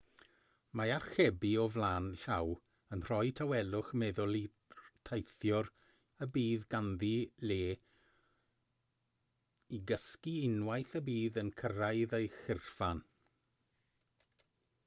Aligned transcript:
mae 0.79 0.91
archebu 0.93 1.49
o 1.63 1.65
flaen 1.73 2.05
llaw 2.21 2.53
yn 2.95 3.03
rhoi 3.09 3.27
tawelwch 3.39 3.91
meddwl 4.03 4.37
i'r 4.39 4.79
teithiwr 5.09 5.69
y 6.27 6.29
bydd 6.39 6.65
ganddi 6.75 7.13
le 7.53 7.59
i 9.79 9.83
gysgu 9.95 10.35
unwaith 10.51 10.97
y 11.03 11.05
bydd 11.13 11.39
yn 11.45 11.53
cyrraedd 11.63 12.17
ei 12.23 12.31
chyrchfan 12.41 13.05